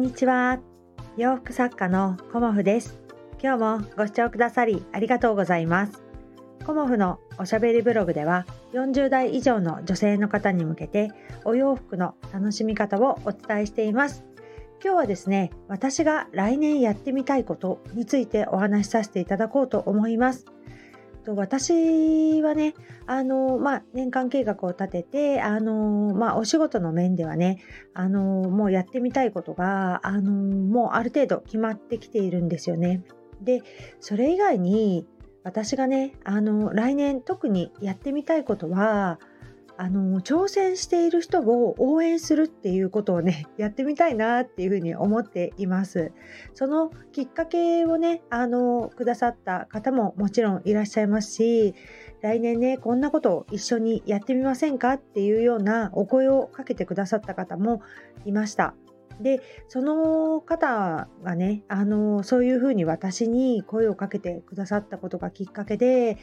[0.00, 0.58] んにちは。
[1.18, 2.98] 洋服作家のコモフです。
[3.38, 6.02] 今日もご視聴くださりありがとうございます。
[6.64, 11.10] コモフのおしゃべりブログでは40代以上の女性の方に向けて
[11.44, 14.24] お洋服の楽しみ方をお伝えしています。
[14.82, 20.46] 今日はですね私が来年やってみたいことについてお話しさせていただこうと思います。
[21.20, 22.74] と私はね
[23.06, 27.62] あの、まあ、年間計画を立ててあの、まあ、お仕事の面ではね
[27.94, 33.02] あのもうやってみたいことがあのもうある程度決まってきているんですよね。
[33.40, 33.62] で
[34.00, 35.06] それ以外に
[35.44, 39.18] 私がねあの来年特にやってみたいことは
[39.82, 46.12] あの挑戦している人を応援するっていうことをねやってみたいなっていうふうに思っています。
[46.52, 51.74] そのきっかけをねあのくださった方ももちろんいらっしゃいますし
[52.20, 57.80] 来年ねこんなことを一緒にやってみませんかっていうようなお声をかけてくださった方も
[58.26, 58.74] いました。
[59.20, 66.16] でその方がねあのそういうふうに私に声をかけてくださったことがきっかけで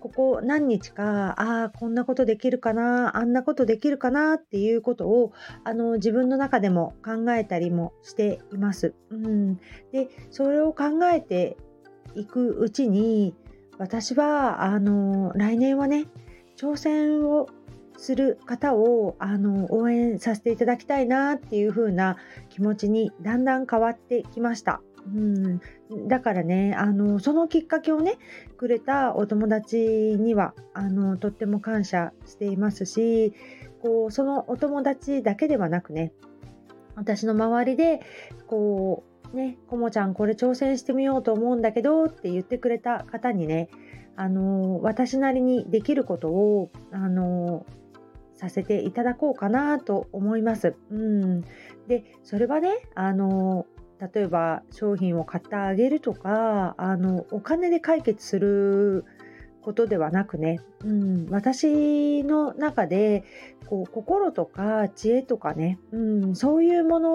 [0.00, 5.32] ここ何日かああこんなことできるかなあんなことできるかなっていうことを
[5.64, 8.94] あの自分の中でも考えたりもしています。
[9.10, 9.56] うん、
[9.92, 11.56] でそれを考えて
[12.14, 13.34] いくうちに
[13.78, 16.06] 私はあの来年はね
[16.56, 17.48] 挑戦を
[17.96, 22.16] する方をあの応援させていただきたいなっていう風な
[22.50, 24.80] 気持ちにだんだん変わってきました。
[25.06, 25.60] うん、
[26.08, 28.18] だからねあのそのきっかけをね
[28.56, 33.32] くれたお友達にはあのとっても感謝していますし
[33.80, 36.12] こうそのお友達だけではなくね
[36.96, 38.00] 私の周りで
[38.48, 43.68] こうね「こもちゃんこれ挑戦してみようと思うんだけど」って言ってくれた方にね
[44.16, 47.66] あの私なりにできることをあの
[48.36, 50.74] させていただこうかなと思います。
[50.90, 51.40] うん、
[51.88, 53.66] でそれはねあの
[53.98, 59.04] 例えば商品を買ってあげるとかあのお金で解決する
[59.62, 63.24] ことではなくね、うん、私の中で
[63.66, 67.10] こう心とか知恵とかね、うん、そういうもの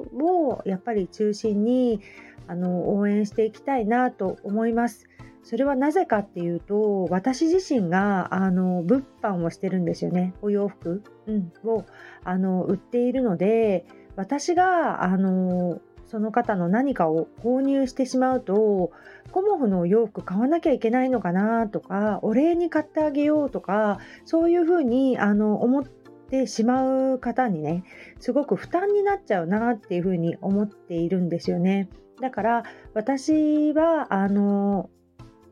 [0.00, 2.00] をやっぱり中心に
[2.48, 5.06] あの応援していきたいなと思います。
[5.46, 10.34] それはなぜかっていうと私自身があの物販をしてるんですよね。
[10.42, 11.84] お洋服、うん、を
[12.24, 13.86] あの売っているので
[14.16, 18.90] 私があのその方の何かを購入してしまうと
[19.30, 27.84] コモフのお洋服買わなきゃいけないのかなとかお礼に買ってあげようとかそういうふうにあの思ってしまう方にね
[28.18, 31.88] すごく負担になっちゃうなっていうふうに思っているんですよね。
[32.20, 32.64] だから
[32.94, 34.90] 私はあの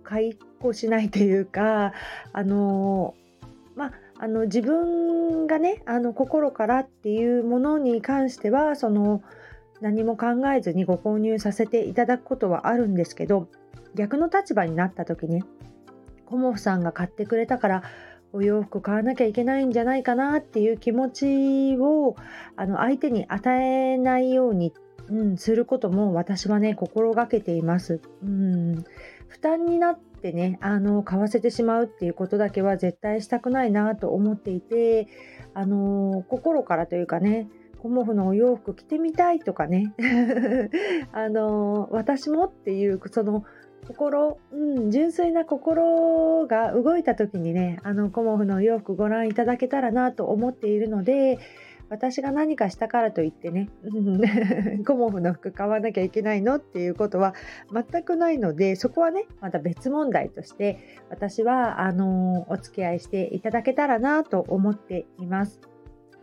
[0.05, 1.93] 解雇しないというか
[2.33, 3.15] あの
[3.75, 9.23] まああの自分がねあの心からっていうものに関してはその
[9.81, 10.27] 何も考
[10.57, 13.49] えずにご購入させていただくことはあるんですけど
[13.95, 15.43] 逆の立場になった時に
[16.27, 17.83] コモフさんが買ってくれたから
[18.33, 22.17] お洋服買わなきゃいけないんじゃないかなっていう気持ちを
[22.57, 24.73] あの相手に与えないように、
[25.09, 28.01] うん、することも私はね心がけています。
[28.23, 28.85] うん
[29.35, 35.09] 負担になってねあの買わせてしまうっていうことだけは絶対したくないなと思っていて
[35.55, 37.49] あの心からというかね
[37.81, 39.93] コモフのお洋服着てみたいとかね
[41.11, 43.45] あの私もっていうその
[43.89, 51.41] 心、うん、純粋な心が動いた時にねあのコモフのお洋服ご覧いただけたらなと思っているので
[51.91, 53.69] 私が何かしたからといってね
[54.87, 57.35] コモフの服買わなきゃいけないのっていうことは
[57.73, 65.61] 全くないのでそこはねまた別問題として私はあのお付き合いしていただけたらなと思っています。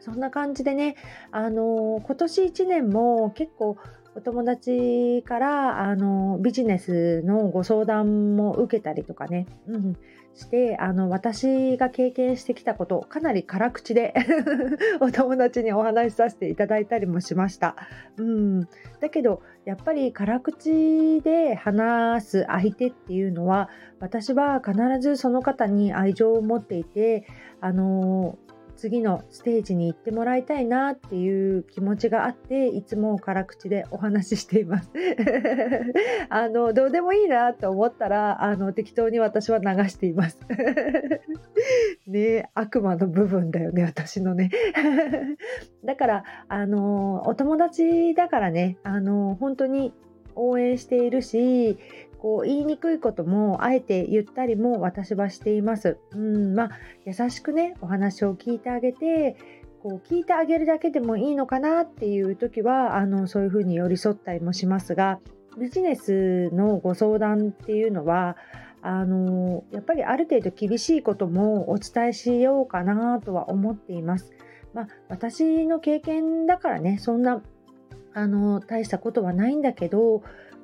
[0.02, 0.96] そんな感じでね、
[1.32, 3.78] あの今年1年も結構
[4.16, 9.98] お友達からあのビジネスのご相談も受けたりとかね、うん、
[10.34, 14.14] してあの私が経験してきたことかなり辛口で
[15.02, 17.76] お友達にお話しさせていただいたりもしました。
[18.18, 18.62] うん、
[19.00, 23.70] だけどやっぱり辛口で話す相手っていうのは
[24.00, 27.26] 私は必ずその方に愛情を持っていて
[27.60, 28.38] あの
[28.82, 34.90] 次のステージに行ってもらいたいなっていう気持ちがあっていつも辛口でお話ししています。
[36.30, 40.40] あのどうでもいいなと思ったらあの適当に私は流しています。
[42.10, 44.50] ね悪魔の部分だよね私のね。
[45.86, 49.94] だからあのお友達だからねあの本当に
[50.36, 51.78] 応援しているし
[52.22, 55.98] こう言いにくいこともあえて言ったりも私はしています。
[56.12, 56.70] うんまあ、
[57.04, 59.36] 優しくねお話を聞いてあげて
[59.82, 65.20] こう聞いてあげるだけでもいいのかなっていう時はあのそういうふうに寄り添ったりもしますが
[65.60, 68.38] ビジネスのご相談っていうのは
[68.84, 74.32] あのやっぱりある程度厳しいこともお伝えしようかなとは思っています。
[74.74, 77.42] まあ、私の経験だからねそんな
[78.14, 80.22] あの大したことはないんだけど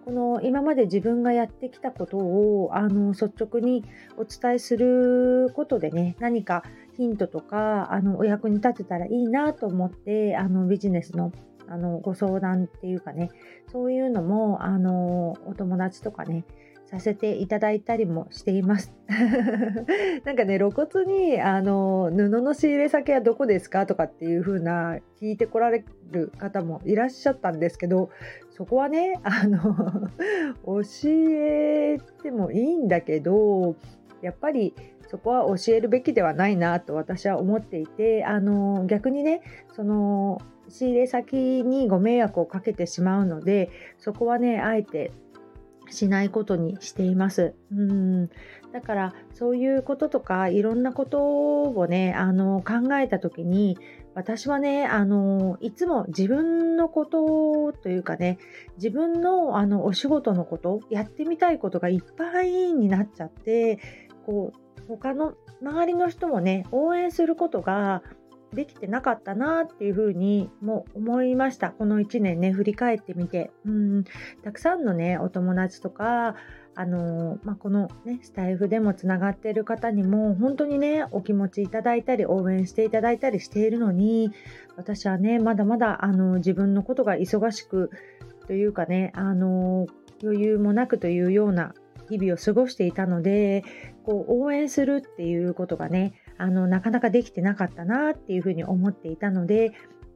[0.08, 3.84] この今まで自分がやってきたことをあの率直に
[4.16, 6.64] お伝えすることでね何か
[6.96, 11.34] ヒントとかあのお役に立てたらいいなと思ってあのビジネスの
[11.68, 13.32] あのご相談っていうかね
[13.70, 16.46] そういうのもあのお友達とかね
[16.88, 18.94] させていただいたりもしています。
[20.24, 28.10] なんかね露骨にあの布の仕入れ先はどこですかとかっていう風な聞いてこられる方もいらっしゃったんですけど
[28.52, 29.60] そこはね あの
[30.66, 33.76] 教えてもいいんだけど
[34.22, 34.74] やっぱり
[35.10, 39.42] そこは教えるべきではないなと私は思っていてあの逆にね
[39.74, 45.12] その仕入れ先にご迷惑をかけてしまうのでそこはねあえて
[45.90, 47.54] しないことにしています。
[47.72, 48.30] うん
[48.72, 53.78] だからそういうこととかいろんなことをねあの考えた時に
[54.14, 58.40] 私はねあのいつも自分のことというかね
[58.76, 63.80] 自分のあのお仕事のことやってみたいことがいっぱいになっちゃって
[64.26, 68.04] こう他の周りの人もね応援することが
[68.54, 71.72] できてなかったなっていうふうにも思いました。
[71.72, 73.52] この1年ね振り返ってみて。
[73.66, 74.04] うん。
[74.44, 76.36] たくさんのねお友達とか
[76.80, 84.30] あのまあ、この、ね、スタイフでもつながっている方にも本当にねお気持ちいただいたり応援していただいたりしているのに
[84.76, 87.90] 私はねまだまだあの自分のことが忙しく
[88.46, 89.88] というかねあの
[90.22, 91.74] 余裕もなくというような
[92.12, 93.64] 日々を過ごしていたので
[94.06, 99.74] こう応援するっていうことがねあのなかなかできてなかったなっていうふうに思っていたので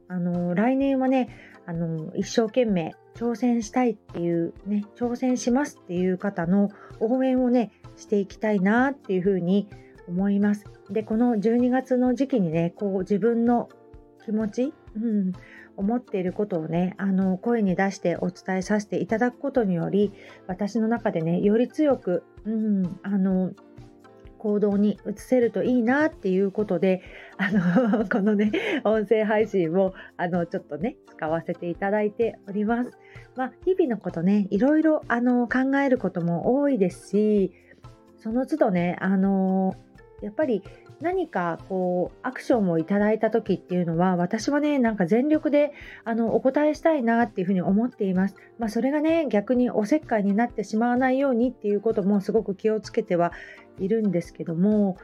[0.08, 1.28] あの来年はね
[1.66, 6.70] あの一生懸命挑戦したいっていうね挑戦しますっていう方の
[7.00, 9.68] 応援をねしていきたいなっていうふうに
[10.08, 10.64] 思います。
[10.90, 13.68] でこの12月の時期にねこう自分の
[14.24, 15.32] 気持ち、うん、
[15.76, 20.12] 思っていることをねあの声に出してお伝えさせていただくことにより
[20.46, 23.52] 私の中でねより強く、うん、あの
[24.42, 27.00] 行動に移せるといいなっていうことで
[27.36, 28.50] あの このね
[28.82, 32.90] 音声配信をあのちょっとね使わせていただいております。
[33.36, 37.52] まあ、日々のことねいろいろあの考えることも多いですし
[38.18, 39.74] その都度ねあの
[40.20, 40.62] やっぱり
[41.02, 45.72] 何かこうアクションをいただいた時っていうのは私はねなんか全力で
[46.04, 48.36] あのお答えしたいなっていうふうに思っています。
[48.58, 53.32] まあ、それがね逆におせっかいになってしまわないようにっていうこともすごく気をつけては
[53.78, 54.96] いるんですけども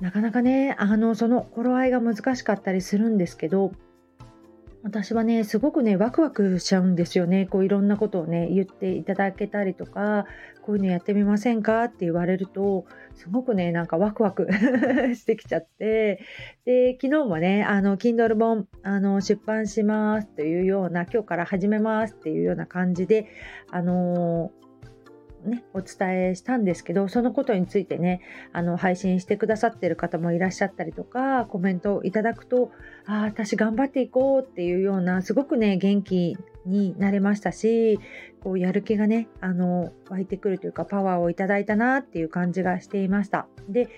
[0.00, 3.72] なかなかねあのその頃合いが難しかったりするんですけど
[4.88, 7.44] 私はねすごくねワクワクしちゃうんですよね。
[7.44, 10.24] こういろんなことをね言っていただけたりとか
[10.62, 11.84] こういうのやってみませんか？
[11.84, 14.48] って言われるとすごくねなんかワクワク
[15.14, 16.20] してきちゃって。
[16.64, 23.26] で昨日もねあの Kindle 本あの出版しますというような今日から始めますっていうような感じで
[23.70, 24.52] あの
[25.44, 28.20] ね、お伝えしたんですけどそのことについてね
[28.52, 32.72] あの配信してくださってる方もいらっしゃったりとかコメントをいただくと
[33.06, 37.98] ああ私頑張っていこうっていうようなすごくね元気になれましたし
[38.40, 43.46] こうやる気がねあの湧いてくるというかパワーをいただいたなっていう感じがしていました。
[43.68, 43.88] で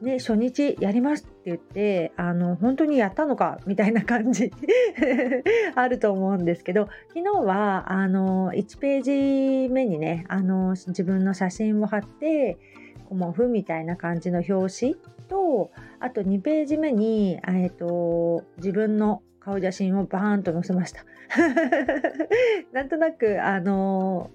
[0.00, 4.50] ね、初日やりますって言ってあの本当にやったのかみたいな感じ
[5.76, 12.56] あると思うんですけど昨日はあの1ページ目にねあの自分の写真を貼って
[13.10, 14.96] コモフみたいな感じの表紙
[15.28, 21.04] とあと2ページ目に、えーと、自分の顔写真をバーンと載せました。
[22.72, 24.30] なんとなくあの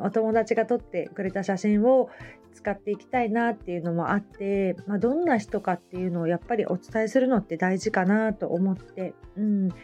[0.00, 2.10] お友達が撮ってくれた写真を
[2.58, 9.76] 使っていきたいなっていうのもあって、まあ、どんな人かっていうのをやっぱりお伝えするのって大事かなと思って、うん、で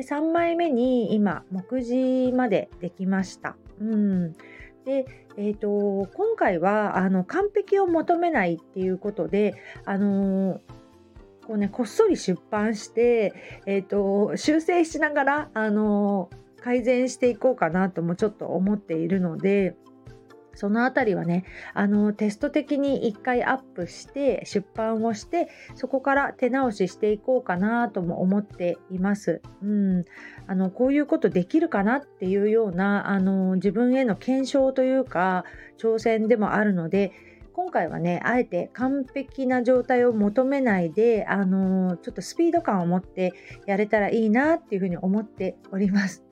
[0.00, 3.56] 3枚目に今目次までできました。
[3.80, 4.32] うん
[4.84, 10.60] で、えーと、今回はあの完璧を求めないっていうことで、あのー
[11.46, 13.32] こうね、こっそり出版して、
[13.66, 19.76] えーと修正しながら、あのー、改善していこうかなともちょっと思っているので、
[20.54, 21.44] そのあたりはね
[21.74, 29.40] あのテスト的に1回アップして出版をしてそこから手直ししていこうかなとも思っています。
[29.62, 30.04] うん、
[30.46, 35.44] あのこういうことできるかなっていうようなあの自分への検証というか
[35.78, 37.12] 挑戦でもあるので
[37.54, 43.32] 今回はねあえて完璧な状態を求めないで、あのー、ちょっとスピード感を持って
[43.66, 46.24] やれたらいいなっていうふうに思っております。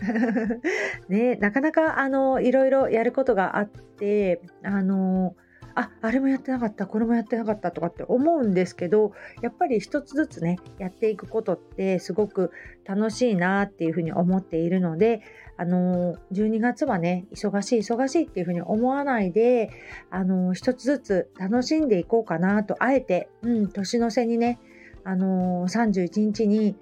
[1.09, 9.13] ね、なかなか、あのー、いろいろやることがあって、あのーああれもやってなかったこれもやってなかったとかって思うんですけど
[9.43, 12.51] やっぱり一つずつねやっていくことってすごく
[12.85, 15.23] 楽しいなっていうふうに思っているので
[15.57, 19.71] あの12月はね忙しい忙しいっていうふうに思わないで
[20.11, 24.59] あの一つずつ楽しんでいこうかなとあえて、うん、年の瀬にね
[25.05, 26.77] あの31日に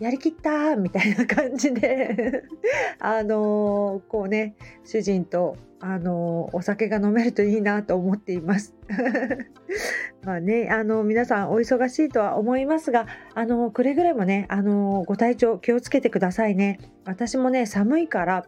[0.00, 2.44] やりきったみたいな感じで
[2.98, 8.74] あのこうね主人とあのお酒が飲めるといいなと思っています。
[10.24, 16.78] まあね、あの皆さんお忙しいとは思いますが、あのくれぐれもね、あのご体調気をつけてくださいね。
[17.04, 18.46] 私もね寒いから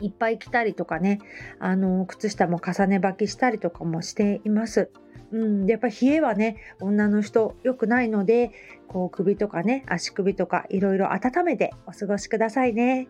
[0.00, 1.18] いっぱい着たりとかね、
[1.58, 4.90] あの靴下も重ね履きしたりとかもしています。
[5.32, 8.50] うん、やっぱ冷えはね女の人良くないので
[8.88, 13.08] こう首とかね足首とかいろいろ温めてお過ごしくださいね。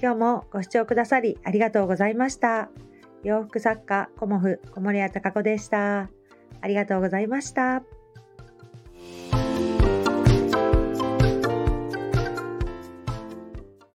[0.00, 2.68] 今日もご視聴くださりありがとうございました。
[3.24, 6.10] 洋服作家コモフ小森屋隆子でした。
[6.60, 7.95] ありがとうございました。